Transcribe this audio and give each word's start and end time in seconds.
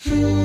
إنما 0.00 0.40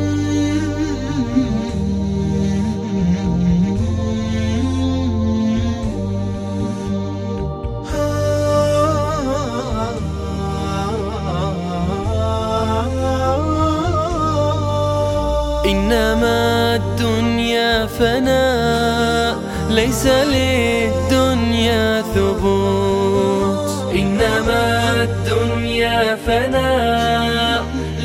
الدنيا 16.76 17.86
فناء 17.86 19.36
ليس 19.70 20.08
للدنيا 20.08 22.02
ثبوت. 22.02 23.94
إنما 23.96 24.92
الدنيا 25.04 26.16
فناء 26.28 26.95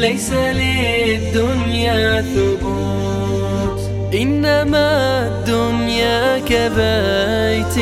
ليس 0.00 0.32
للدنيا 0.32 2.22
ثبوت. 2.22 3.80
إنما 4.14 4.88
الدنيا 5.26 6.38
كبيت 6.38 7.76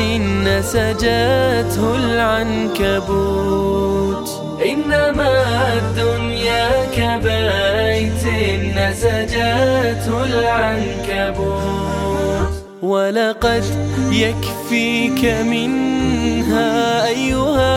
نسجته 0.47 1.83
العنكبوت. 1.95 3.49
إنما 4.65 5.31
الدنيا 5.73 6.69
كبيت 6.97 8.23
نسجته 8.77 10.15
العنكبوت. 10.23 11.59
ولقد 12.81 13.63
يكفيك 14.11 15.21
منها 15.25 17.07
أيها 17.07 17.68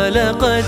ولقد 0.00 0.64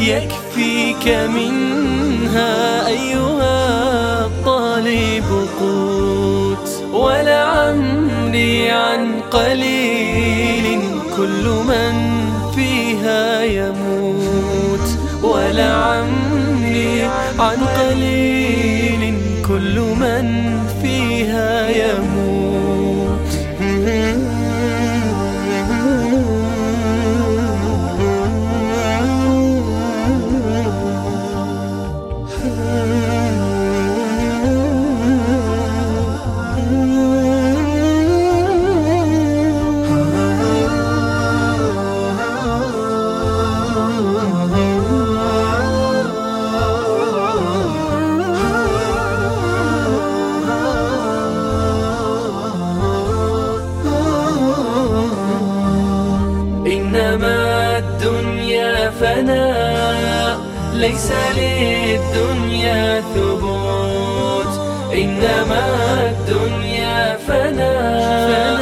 يكفيك 0.00 1.08
منها 1.08 2.86
أيها 2.86 4.26
الطالب 4.26 5.48
قوت 5.60 6.68
ولعمري 6.92 8.70
عن 8.70 9.20
قليل 9.30 10.80
كل 11.16 11.44
من 11.68 11.94
فيها 12.54 13.44
يموت 13.44 14.88
ولعمري 15.22 17.02
عن 17.38 17.56
قليل 17.78 18.35
ليس 60.76 61.12
للدنيا 61.36 63.00
ثبوت 63.14 64.52
إنما 64.94 65.64
الدنيا 66.10 67.16
فناء. 67.28 68.60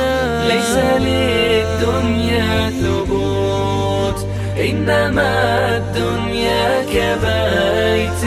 ليس 0.48 0.74
للدنيا 1.06 2.70
ثبوت 2.70 4.18
إنما 4.58 5.30
الدنيا 5.76 6.66
كبيت 6.94 8.22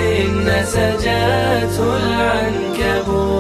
نسجته 0.48 1.78
العنكبوت. 2.04 3.38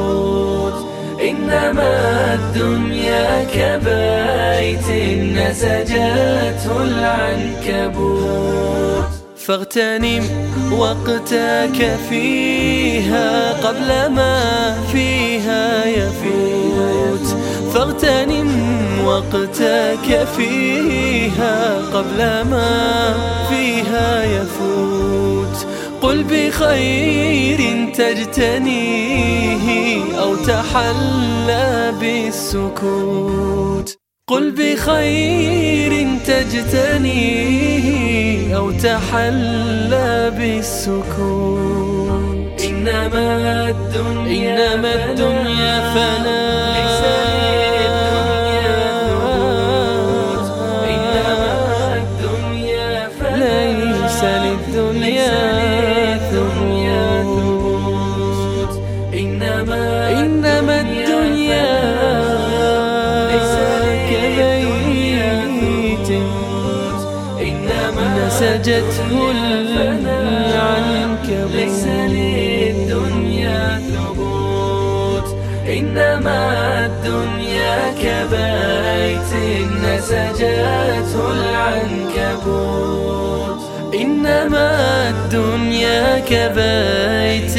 إنما 1.22 1.91
الدنيا 2.33 3.27
كبيت 3.43 4.89
نسجته 5.38 6.73
العنكبوت. 6.83 8.38
فاغتنم 9.47 10.24
وقتك 10.72 11.80
فيها 12.09 13.53
قبل 13.68 13.90
ما 14.13 14.75
فيها 14.91 15.85
يفوت. 15.85 17.38
فاغتنم 17.74 18.50
وقتك 19.06 20.28
فيها 20.38 21.78
قبل 21.94 22.18
ما 22.52 23.13
فيها 23.50 24.24
يفوت. 24.24 25.68
قل 26.02 26.24
بخير 26.24 27.91
تجتنيه 27.94 29.68
أو 30.19 30.35
تحلى 30.35 31.94
بالسكوت. 32.00 33.97
قل 34.29 34.51
بخير 34.51 36.07
تجتنيه 36.25 37.88
أو 38.57 38.71
تحلى 38.71 40.31
بالسكوت 40.38 41.81
إنما 42.69 43.69
الدنيا 43.69 44.75
إنما 44.75 45.05
الدنيا 45.05 45.93
فناء. 45.93 46.36
نسجته 68.47 69.31
العنكبوت 69.31 71.28
ليس 71.56 71.84
للدنيا 71.85 73.80
ثبوت. 73.80 75.28
إنما 75.69 76.40
الدنيا 76.85 77.78
كبيت 78.02 79.31
نسجته 79.84 81.31
العنكبوت. 81.31 82.81
إنما 83.94 84.68
الدنيا 85.09 86.19
كبيت 86.19 87.58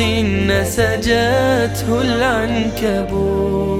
نسجته 0.50 1.88
العنكبوت. 2.00 3.77